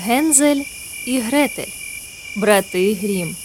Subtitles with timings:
[0.00, 0.62] Гензель
[1.06, 1.72] і Гретель.
[2.36, 3.36] Брати Грім.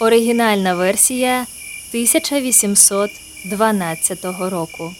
[0.00, 4.92] Оригінальна версія 1812 року.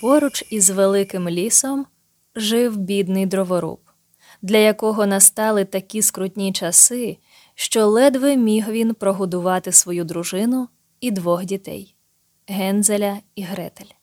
[0.00, 1.86] Поруч із великим лісом
[2.36, 3.80] жив бідний дроворуб,
[4.42, 7.16] для якого настали такі скрутні часи,
[7.54, 10.68] що ледве міг він прогодувати свою дружину
[11.00, 11.94] і двох дітей
[12.46, 13.97] Гензеля і Гретель.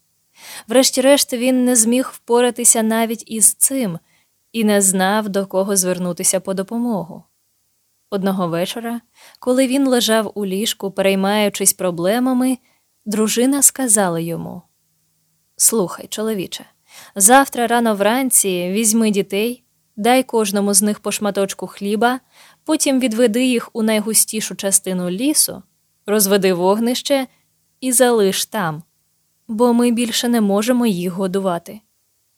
[0.68, 4.00] Врешті-решт він не зміг впоратися навіть із цим
[4.52, 7.24] і не знав, до кого звернутися по допомогу.
[8.10, 9.02] Одного вечора,
[9.40, 12.58] коли він лежав у ліжку, переймаючись проблемами,
[13.06, 14.62] дружина сказала йому:
[15.56, 16.66] Слухай, чоловіче,
[17.16, 19.64] завтра рано вранці візьми дітей,
[19.96, 22.20] дай кожному з них по шматочку хліба,
[22.64, 25.64] потім відведи їх у найгустішу частину лісу,
[26.06, 27.28] розведи вогнище
[27.82, 28.84] і залиш там
[29.48, 31.82] бо ми більше не можемо їх годувати.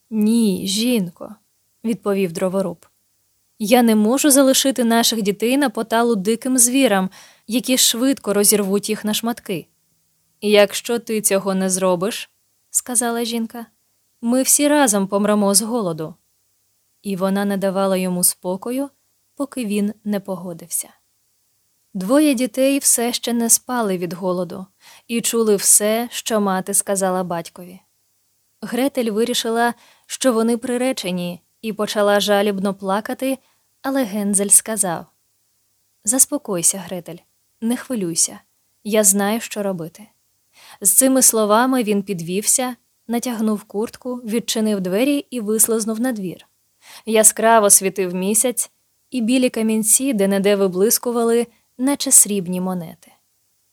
[0.10, 1.36] Ні, жінко,
[1.84, 2.86] відповів дроворуб.
[3.60, 7.10] Я не можу залишити наших дітей на поталу диким звірам,
[7.48, 9.68] які швидко розірвуть їх на шматки.
[10.42, 12.30] Якщо ти цього не зробиш,
[12.70, 13.66] сказала жінка,
[14.22, 16.16] ми всі разом помремо з голоду.
[17.04, 18.90] І вона не давала йому спокою,
[19.36, 20.90] поки він не погодився.
[21.98, 24.66] Двоє дітей все ще не спали від голоду
[25.08, 27.80] і чули все, що мати сказала батькові.
[28.62, 29.74] Гретель вирішила,
[30.06, 33.38] що вони приречені, і почала жалібно плакати,
[33.82, 35.06] але Гензель сказав:
[36.04, 37.18] Заспокойся, Гретель,
[37.62, 38.40] не хвилюйся,
[38.84, 40.08] я знаю, що робити.
[40.82, 42.76] З цими словами він підвівся,
[43.08, 46.48] натягнув куртку, відчинив двері і вислизнув на двір.
[47.06, 48.72] Яскраво світив місяць,
[49.12, 53.12] і білі камінці, де неде виблискували наче срібні монети.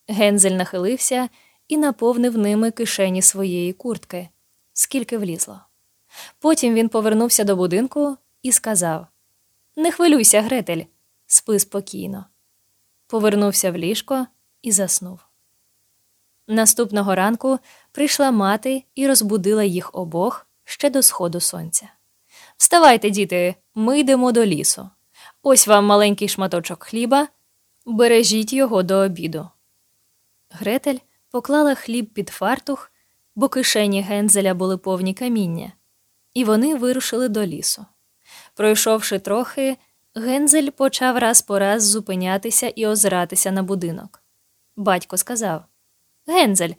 [0.09, 1.29] Гензель нахилився
[1.69, 4.29] і наповнив ними кишені своєї куртки,
[4.73, 5.61] скільки влізло.
[6.39, 9.07] Потім він повернувся до будинку і сказав:
[9.77, 10.83] Не хвилюйся, Гретель,
[11.27, 12.27] спи спокійно.
[13.07, 14.27] Повернувся в ліжко
[14.63, 15.21] і заснув.
[16.49, 17.59] Наступного ранку
[17.93, 21.89] прийшла мати і розбудила їх обох ще до сходу сонця.
[22.57, 24.91] Вставайте, діти, ми йдемо до лісу.
[25.43, 27.29] Ось вам маленький шматочок хліба
[27.87, 29.49] Бережіть його до обіду.
[30.51, 30.99] Гретель
[31.31, 32.93] поклала хліб під фартух,
[33.35, 35.73] бо кишені гензеля були повні каміння,
[36.35, 37.87] і вони вирушили до лісу.
[38.55, 39.77] Пройшовши трохи,
[40.15, 44.23] гензель почав раз по раз зупинятися і озиратися на будинок.
[44.77, 45.65] Батько сказав
[46.27, 46.73] Гензель,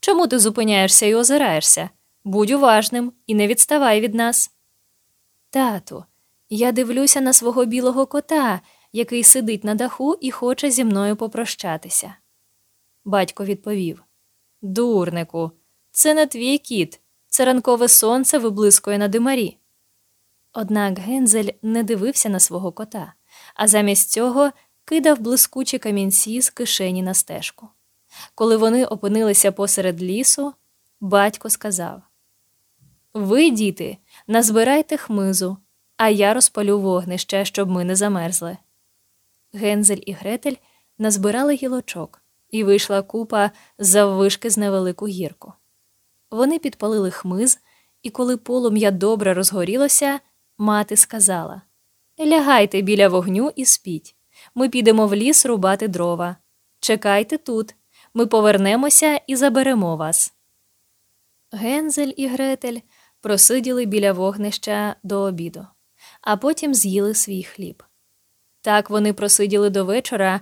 [0.00, 1.90] чому ти зупиняєшся і озираєшся?
[2.24, 4.50] Будь уважним і не відставай від нас.
[5.50, 6.04] Тату,
[6.50, 8.60] я дивлюся на свого білого кота
[8.92, 12.14] який сидить на даху і хоче зі мною попрощатися.
[13.04, 14.04] Батько відповів
[14.62, 15.50] Дурнику,
[15.92, 19.56] це не твій кіт, це ранкове сонце виблискує на димарі.
[20.52, 23.14] Однак Гензель не дивився на свого кота,
[23.54, 24.50] а замість цього
[24.84, 27.68] кидав блискучі камінці з кишені на стежку.
[28.34, 30.54] Коли вони опинилися посеред лісу,
[31.00, 32.02] батько сказав
[33.14, 35.56] Ви, діти, назбирайте хмизу,
[35.96, 38.56] а я розпалю вогнище, щоб ми не замерзли.
[39.52, 40.56] Гензель і Гретель
[40.98, 45.52] назбирали гілочок, і вийшла купа заввишки з невелику гірку.
[46.30, 47.58] Вони підпалили хмиз,
[48.02, 50.20] і коли полум'я добре розгорілося,
[50.58, 51.62] мати сказала
[52.20, 54.16] Лягайте біля вогню і спіть.
[54.54, 56.36] Ми підемо в ліс рубати дрова.
[56.80, 57.74] Чекайте тут,
[58.14, 60.34] ми повернемося і заберемо вас.
[61.52, 62.78] Гензель і Гретель
[63.20, 65.66] просиділи біля вогнища до обіду,
[66.20, 67.82] а потім з'їли свій хліб.
[68.60, 70.40] Так вони просиділи до вечора,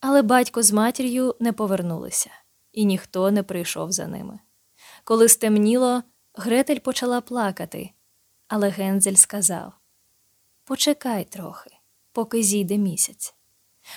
[0.00, 2.30] але батько з матір'ю не повернулися,
[2.72, 4.38] і ніхто не прийшов за ними.
[5.04, 6.02] Коли стемніло,
[6.34, 7.90] Гретель почала плакати,
[8.48, 9.72] але Гензель сказав
[10.64, 11.70] Почекай трохи,
[12.12, 13.34] поки зійде місяць.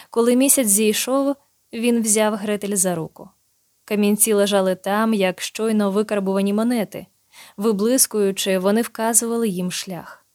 [0.09, 1.35] Коли місяць зійшов,
[1.74, 3.29] він взяв Гретель за руку.
[3.85, 7.05] Камінці лежали там, як щойно викарбувані монети,
[7.58, 10.26] виблискуючи, вони вказували їм шлях.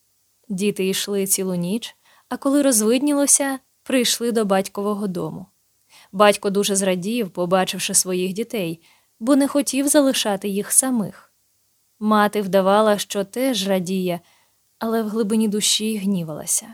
[0.48, 1.96] Діти йшли цілу ніч
[2.34, 5.46] а коли розвиднілося, прийшли до батькового дому.
[6.12, 8.82] Батько дуже зрадів, побачивши своїх дітей,
[9.20, 11.32] бо не хотів залишати їх самих.
[12.00, 14.20] Мати вдавала, що теж радіє,
[14.78, 16.66] але в глибині душі гнівалася.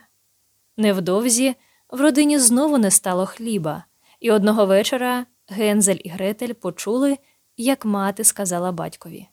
[0.77, 1.55] Невдовзі
[1.91, 3.85] в родині знову не стало хліба,
[4.21, 7.19] і одного вечора Гензель і Гретель почули,
[7.57, 9.29] як мати сказала батькові.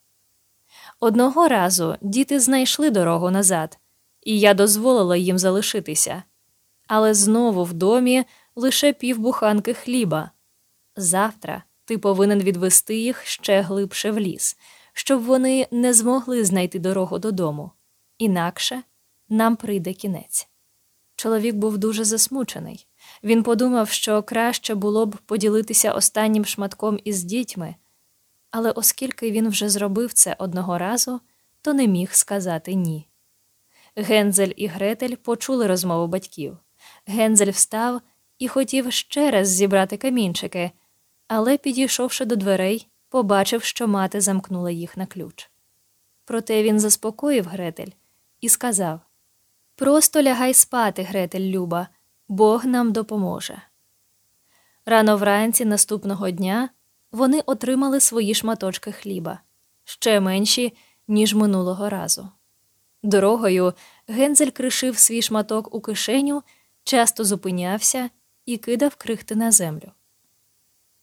[0.99, 3.79] Одного разу діти знайшли дорогу назад,
[4.27, 6.23] і я дозволила їм залишитися.
[6.87, 8.23] Але знову в домі
[8.55, 10.31] лише півбуханки хліба.
[10.95, 14.57] Завтра ти повинен відвести їх ще глибше в ліс,
[14.93, 17.71] щоб вони не змогли знайти дорогу додому.
[18.17, 18.83] Інакше
[19.29, 20.47] нам прийде кінець.
[21.15, 22.87] Чоловік був дуже засмучений.
[23.23, 27.75] Він подумав, що краще було б поділитися останнім шматком із дітьми,
[28.51, 31.21] але оскільки він вже зробив це одного разу,
[31.61, 33.07] то не міг сказати ні.
[33.97, 36.57] Гензель і Гретель почули розмову батьків.
[37.05, 38.01] Гензель встав
[38.39, 40.71] і хотів ще раз зібрати камінчики,
[41.27, 45.51] але, підійшовши до дверей, побачив, що мати замкнула їх на ключ.
[46.25, 47.91] Проте він заспокоїв Гретель
[48.41, 48.99] і сказав
[49.75, 51.87] Просто лягай спати, Гретель Люба,
[52.27, 53.61] Бог нам допоможе.
[54.85, 56.69] Рано вранці наступного дня
[57.11, 59.39] вони отримали свої шматочки хліба,
[59.83, 60.73] ще менші,
[61.07, 62.29] ніж минулого разу.
[63.03, 63.73] Дорогою
[64.07, 66.43] Гензель кришив свій шматок у кишеню,
[66.83, 68.09] часто зупинявся
[68.45, 69.91] і кидав крихти на землю.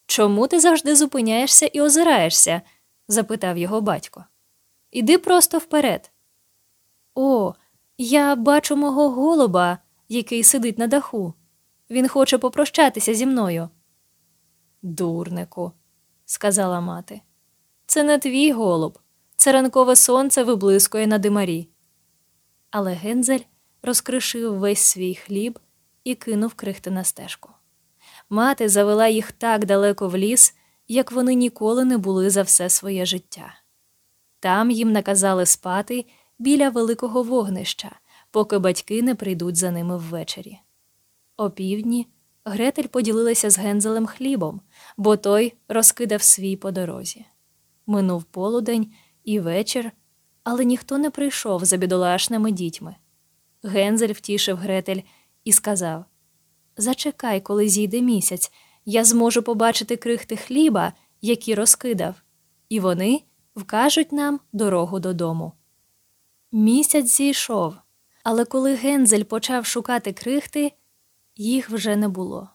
[0.07, 2.63] Чому ти завжди зупиняєшся і озираєшся?
[3.09, 4.25] запитав його батько.
[4.91, 6.11] Іди просто вперед.
[7.15, 7.55] О,
[7.99, 11.35] я бачу мого голуба, який сидить на даху.
[11.91, 13.69] Він хоче попрощатися зі мною.
[14.83, 15.73] Дурнику,
[16.25, 17.21] сказала мати.
[17.87, 18.99] Це не твій голуб,
[19.37, 21.69] це ранкове сонце виблискує на димарі.
[22.77, 23.41] Але Гензель
[23.83, 25.59] розкришив весь свій хліб
[26.05, 27.51] і кинув крихти на стежку.
[28.31, 30.55] Мати завела їх так далеко в ліс,
[30.89, 33.55] як вони ніколи не були за все своє життя.
[34.41, 36.07] Там їм наказали спати
[36.39, 37.97] біля великого вогнища,
[38.31, 40.59] поки батьки не прийдуть за ними ввечері.
[41.37, 42.07] О півдні
[42.45, 44.61] Гретель поділилася з Гензелем хлібом,
[44.97, 47.25] бо той розкидав свій по дорозі.
[47.87, 48.93] Минув полудень
[49.25, 49.93] і вечір,
[50.45, 52.97] але ніхто не прийшов за бідолашними дітьми.
[53.63, 55.01] Гензель втішив Гретель
[55.45, 56.05] і сказав
[56.77, 58.53] Зачекай, коли зійде місяць,
[58.85, 62.15] я зможу побачити крихти хліба, які розкидав,
[62.69, 63.23] і вони
[63.57, 65.53] вкажуть нам дорогу додому.
[66.53, 67.75] Місяць зійшов,
[68.23, 70.73] але коли Гензель почав шукати крихти,
[71.37, 72.49] їх вже не було.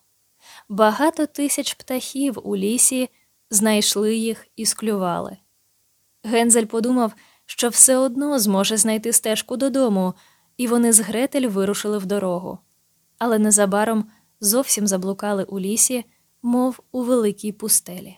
[0.69, 3.09] Багато тисяч птахів у лісі
[3.50, 5.38] знайшли їх і склювали.
[6.24, 7.13] Гензель подумав,
[7.51, 10.13] що все одно зможе знайти стежку додому,
[10.57, 12.59] і вони з Гретель вирушили в дорогу.
[13.17, 14.05] Але незабаром
[14.41, 16.05] зовсім заблукали у лісі,
[16.41, 18.17] мов у великій пустелі.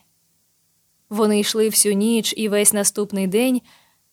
[1.10, 3.60] Вони йшли всю ніч і весь наступний день,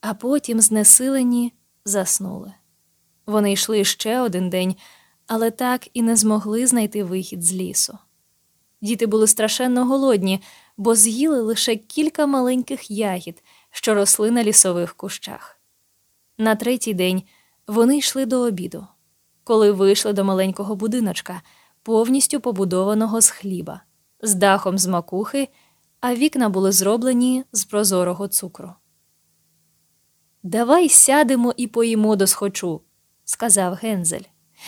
[0.01, 1.53] а потім, знесилені,
[1.85, 2.53] заснули.
[3.25, 4.75] Вони йшли ще один день,
[5.27, 7.97] але так і не змогли знайти вихід з лісу.
[8.81, 10.41] Діти були страшенно голодні,
[10.77, 15.59] бо з'їли лише кілька маленьких ягід, що росли на лісових кущах.
[16.37, 17.23] На третій день
[17.67, 18.87] вони йшли до обіду,
[19.43, 21.41] коли вийшли до маленького будиночка,
[21.83, 23.81] повністю побудованого з хліба,
[24.21, 25.49] з дахом з макухи,
[25.99, 28.73] а вікна були зроблені з прозорого цукру.
[30.43, 32.81] Давай сядемо і поїмо досхочу,
[33.25, 34.27] сказав Гензель.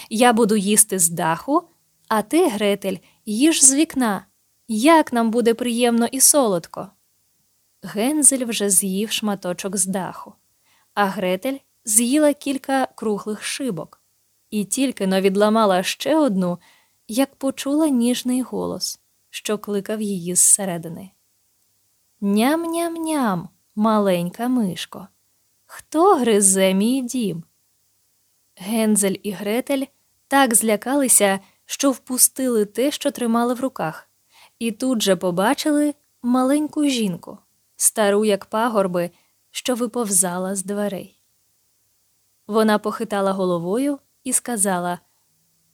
[0.10, 1.64] Я буду їсти з даху,
[2.08, 4.26] а ти, Гретель, їж з вікна.
[4.68, 6.88] Як нам буде приємно і солодко.
[7.84, 10.34] Гензель вже з'їв шматочок з даху,
[10.94, 14.02] а Гретель з'їла кілька круглих шибок,
[14.50, 16.60] і тільки но відламала ще одну,
[17.08, 19.00] як почула ніжний голос,
[19.30, 21.12] що кликав її зсередини.
[22.22, 25.08] Ням-ням-ням, маленька мишко.
[25.66, 27.44] Хто гризе мій дім?
[28.56, 29.86] Гензель і Гретель
[30.28, 34.10] так злякалися, що впустили те, що тримали в руках,
[34.60, 37.38] і тут же побачили маленьку жінку,
[37.82, 39.12] стару, як пагорби,
[39.52, 41.22] що виповзала з дверей.
[42.48, 45.00] Вона похитала головою і сказала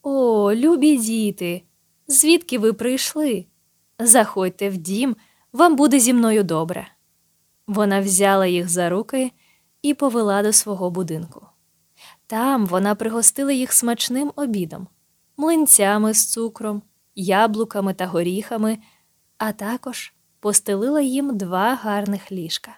[0.02, 1.64] О, любі діти,
[2.08, 3.46] звідки ви прийшли?
[4.00, 5.16] Заходьте в дім,
[5.54, 6.88] вам буде зі мною добре.
[7.68, 9.32] Вона взяла їх за руки
[9.82, 11.48] і повела до свого будинку.
[12.28, 14.88] Там вона пригостила їх смачним обідом,
[15.38, 16.82] млинцями з цукром,
[17.16, 18.78] яблуками та горіхами,
[19.38, 20.14] а також
[20.48, 22.76] постелила їм два гарних ліжка.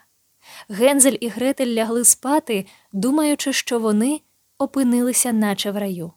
[0.68, 4.20] Гензель і Гретель лягли спати, думаючи, що вони
[4.58, 6.12] опинилися, наче в раю.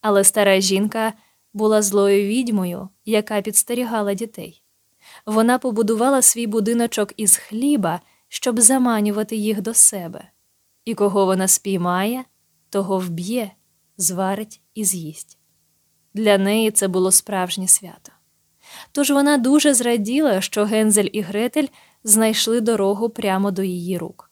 [0.00, 1.12] Але стара жінка
[1.52, 4.62] була злою відьмою, яка підстерігала дітей.
[5.26, 10.30] Вона побудувала свій будиночок із хліба, щоб заманювати їх до себе,
[10.84, 12.24] і кого вона спіймає,
[12.70, 13.50] того вб'є,
[13.96, 15.38] зварить і з'їсть.
[16.14, 18.12] Для неї це було справжнє свято.
[18.92, 21.66] Тож вона дуже зраділа, що Гензель і Гретель
[22.04, 24.30] знайшли дорогу прямо до її рук.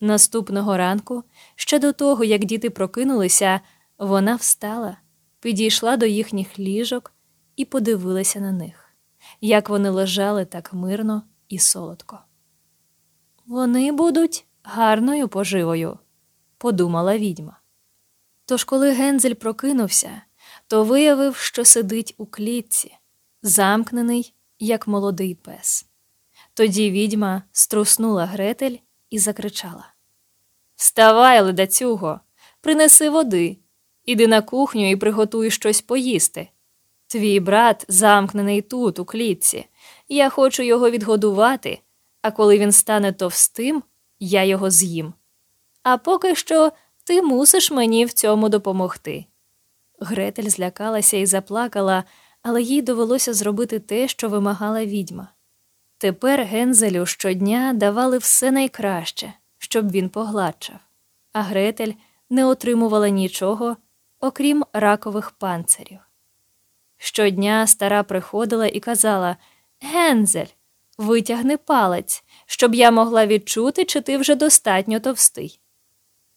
[0.00, 3.60] Наступного ранку, ще до того, як діти прокинулися,
[3.98, 4.96] вона встала,
[5.40, 7.12] підійшла до їхніх ліжок
[7.56, 8.88] і подивилася на них,
[9.40, 12.18] як вони лежали так мирно і солодко.
[13.46, 15.98] Вони будуть гарною поживою,
[16.58, 17.60] подумала відьма.
[18.44, 20.22] Тож, коли Гензель прокинувся,
[20.66, 22.97] то виявив, що сидить у клітці,
[23.48, 25.86] замкнений, як молодий пес.
[26.54, 28.76] Тоді відьма струснула Гретель
[29.10, 29.92] і закричала
[30.76, 32.20] Вставай, ледацюго,
[32.60, 33.56] принеси води,
[34.04, 36.48] іди на кухню і приготуй щось поїсти.
[37.06, 39.66] Твій брат замкнений тут, у клітці.
[40.08, 41.80] Я хочу його відгодувати,
[42.22, 43.82] а коли він стане товстим,
[44.20, 45.14] я його з'їм.
[45.82, 46.72] А поки що
[47.04, 49.26] ти мусиш мені в цьому допомогти.
[50.00, 52.04] Гретель злякалася і заплакала,
[52.42, 55.28] але їй довелося зробити те, що вимагала відьма.
[55.98, 60.76] Тепер Гензелю щодня давали все найкраще, щоб він погладшав,
[61.32, 61.92] а Гретель
[62.30, 63.76] не отримувала нічого,
[64.20, 65.98] окрім ракових панцирів.
[66.96, 69.36] Щодня стара приходила і казала
[69.80, 70.46] Гензель,
[70.98, 75.60] витягни палець, щоб я могла відчути, чи ти вже достатньо товстий.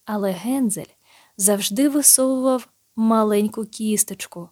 [0.06, 0.94] Але Гензель
[1.38, 4.50] завжди висовував маленьку кісточку,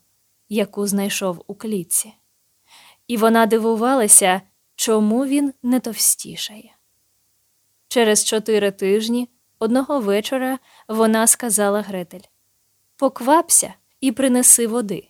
[0.49, 2.13] яку знайшов у клітці,
[3.07, 4.41] і вона дивувалася,
[4.75, 6.75] чому він не товстішає.
[7.87, 9.29] Через чотири тижні
[9.59, 12.27] одного вечора вона сказала Гретель
[12.95, 15.07] Поквапся і принеси води.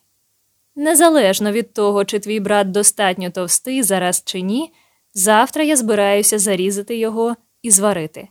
[0.76, 4.74] Незалежно від того, чи твій брат достатньо товстий зараз чи ні,
[5.14, 8.28] завтра я збираюся зарізати його і зварити.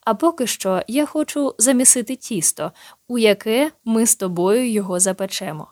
[0.00, 2.72] А поки що я хочу замісити тісто,
[3.08, 5.68] у яке ми з тобою його запечемо.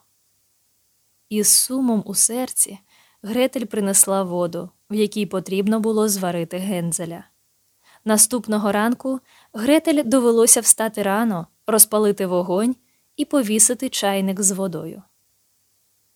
[1.28, 2.78] Із сумом у серці
[3.22, 7.24] Гретель принесла воду, в якій потрібно було зварити гензеля.
[8.04, 9.20] Наступного ранку
[9.52, 12.76] Гретель довелося встати рано, розпалити вогонь
[13.16, 15.02] і повісити чайник з водою.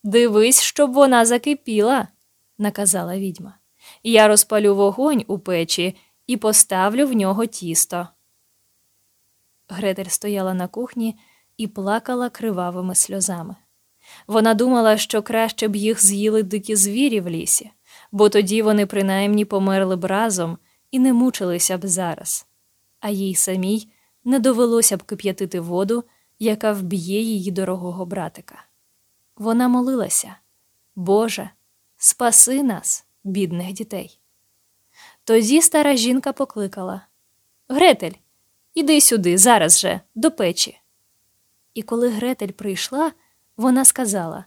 [0.03, 2.07] Дивись, щоб вона закипіла,
[2.57, 3.57] наказала відьма.
[4.03, 5.95] Я розпалю вогонь у печі
[6.27, 8.07] і поставлю в нього тісто.
[9.69, 11.19] Гретель стояла на кухні
[11.57, 13.55] і плакала кривавими сльозами.
[14.27, 17.71] Вона думала, що краще б їх з'їли дикі звірі в лісі,
[18.11, 20.57] бо тоді вони принаймні померли б разом
[20.91, 22.47] і не мучилися б зараз,
[22.99, 23.87] а їй самій
[24.23, 26.03] не довелося б кип'ятити воду,
[26.39, 28.65] яка вб'є її дорогого братика.
[29.35, 30.35] Вона молилася
[30.95, 31.49] Боже,
[31.97, 34.19] спаси нас, бідних дітей.
[35.23, 37.01] Тоді стара жінка покликала
[37.69, 38.11] Гретель,
[38.73, 40.79] іди сюди, зараз же, до печі.
[41.73, 43.11] І коли Гретель прийшла,
[43.57, 44.45] вона сказала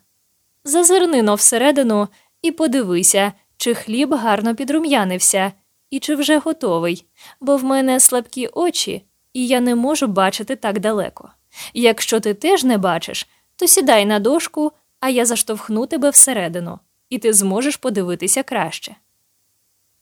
[0.64, 2.08] Зазирни но всередину
[2.42, 5.52] і подивися, чи хліб гарно підрум'янився,
[5.90, 7.06] і чи вже готовий,
[7.40, 11.30] бо в мене слабкі очі, і я не можу бачити так далеко.
[11.74, 16.78] Якщо ти теж не бачиш, то сідай на дошку, а я заштовхну тебе всередину,
[17.10, 18.96] і ти зможеш подивитися краще.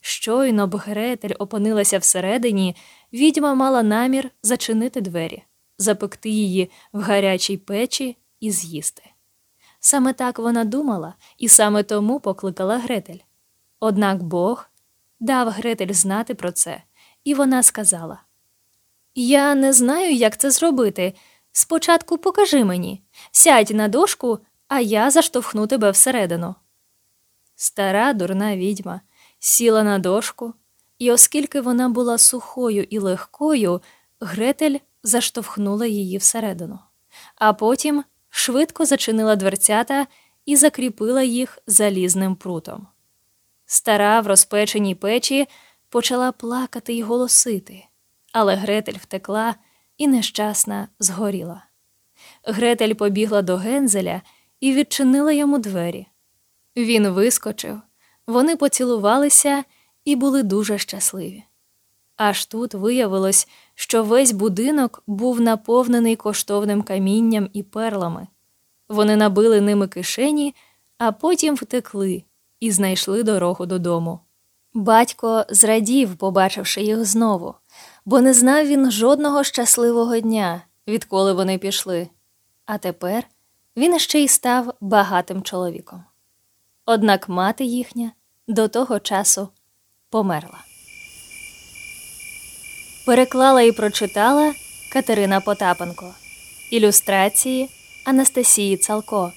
[0.00, 2.76] Щойно б Гретель опинилася всередині,
[3.12, 5.42] відьма мала намір зачинити двері,
[5.78, 9.02] запекти її в гарячій печі і з'їсти.
[9.80, 13.18] Саме так вона думала і саме тому покликала Гретель.
[13.80, 14.66] Однак Бог
[15.20, 16.82] дав Гретель знати про це,
[17.24, 18.22] і вона сказала:
[19.14, 21.14] Я не знаю, як це зробити.
[21.52, 26.54] Спочатку покажи мені, сядь на дошку, а я заштовхну тебе всередину.
[27.56, 29.00] Стара дурна відьма
[29.38, 30.54] сіла на дошку,
[30.98, 33.82] і, оскільки вона була сухою і легкою,
[34.20, 36.78] Гретель заштовхнула її всередину,
[37.36, 38.04] а потім
[38.36, 40.06] швидко зачинила дверцята
[40.46, 42.86] і закріпила їх залізним прутом.
[43.66, 45.48] Стара в розпеченій печі
[45.88, 47.86] почала плакати й голосити,
[48.32, 49.54] але Гретель втекла
[49.96, 51.64] і нещасна згоріла.
[52.44, 54.22] Гретель побігла до Гензеля
[54.60, 56.06] і відчинила йому двері.
[56.76, 57.80] Він вискочив,
[58.26, 59.64] вони поцілувалися
[60.04, 61.44] і були дуже щасливі.
[62.16, 68.26] Аж тут виявилось, що весь будинок був наповнений коштовним камінням і перлами.
[68.88, 70.54] Вони набили ними кишені,
[70.98, 72.24] а потім втекли
[72.60, 74.20] і знайшли дорогу додому.
[74.74, 77.54] Батько зрадів, побачивши їх знову,
[78.04, 82.08] бо не знав він жодного щасливого дня, відколи вони пішли.
[82.66, 83.24] А тепер
[83.76, 86.04] він ще й став багатим чоловіком.
[86.86, 88.12] Однак мати їхня
[88.48, 89.48] до того часу
[90.10, 90.63] померла.
[93.06, 94.54] Переклала і прочитала
[94.92, 96.14] Катерина Потапенко,
[96.70, 97.68] ілюстрації
[98.04, 99.32] Анастасії Цалко,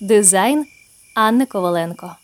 [0.00, 0.66] дизайн
[1.14, 2.16] Анни Коваленко.